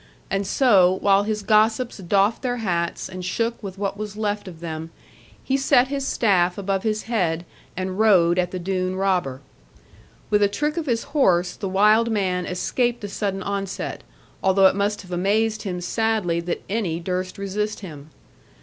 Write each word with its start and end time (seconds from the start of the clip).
And 0.31 0.47
so, 0.47 0.97
while 1.01 1.21
his 1.25 1.43
gossips 1.43 1.97
doffed 1.97 2.41
their 2.41 2.57
hats, 2.57 3.07
and 3.07 3.23
shook 3.23 3.61
with 3.61 3.77
what 3.77 3.97
was 3.97 4.17
left 4.17 4.47
of 4.47 4.59
them, 4.59 4.89
he 5.43 5.55
set 5.55 5.89
his 5.89 6.07
staff 6.07 6.57
above 6.57 6.81
his 6.81 7.03
head, 7.03 7.45
and 7.77 7.99
rode 7.99 8.39
at 8.39 8.49
the 8.49 8.57
Doone 8.57 8.95
robber. 8.95 9.41
With 10.31 10.41
a 10.41 10.47
trick 10.47 10.75
of 10.75 10.87
his 10.87 11.03
horse, 11.13 11.55
the 11.55 11.69
wild 11.69 12.09
man 12.09 12.47
escaped 12.47 13.01
the 13.01 13.09
sudden 13.09 13.43
onset, 13.43 14.01
although 14.41 14.65
it 14.65 14.75
must 14.75 15.03
have 15.03 15.11
amazed 15.11 15.61
him 15.61 15.79
sadly 15.79 16.39
that 16.39 16.63
any 16.67 16.99
durst 16.99 17.37
resist 17.37 17.81
him. 17.81 18.09